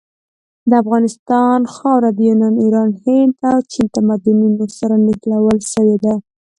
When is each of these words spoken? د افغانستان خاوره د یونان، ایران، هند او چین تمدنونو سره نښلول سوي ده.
د 0.69 0.71
افغانستان 0.83 1.59
خاوره 1.75 2.09
د 2.13 2.19
یونان، 2.29 2.55
ایران، 2.63 2.89
هند 3.03 3.31
او 3.49 3.57
چین 3.71 3.85
تمدنونو 3.95 4.63
سره 4.77 4.95
نښلول 5.05 5.59
سوي 5.73 5.97
ده. 6.03 6.13